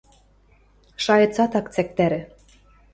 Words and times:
Шайыцат 1.03 1.51
ак 1.59 1.65
цӓктӓрӹ. 1.73 2.21